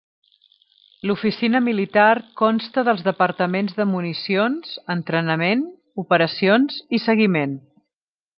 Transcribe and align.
L'oficina 1.09 1.59
militar 1.65 2.07
consta 2.41 2.85
dels 2.87 3.03
departaments 3.09 3.77
de 3.81 3.87
municions, 3.91 4.73
entrenament, 4.97 5.63
operacions 6.07 6.81
i 6.99 7.03
seguiment. 7.07 7.57